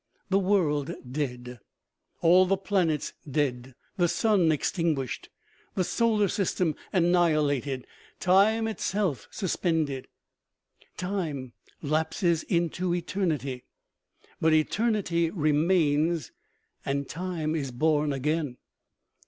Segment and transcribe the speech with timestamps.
[0.31, 1.59] The world dead,
[2.21, 5.27] all the planets dead, the sun extin guished.
[5.75, 7.85] The solar system annihilated,
[8.19, 10.05] time itself sus pended.
[10.97, 11.53] Time
[11.83, 13.65] lapses into eternity.
[14.41, 16.31] But eternity remains,
[16.83, 18.57] and time is born again.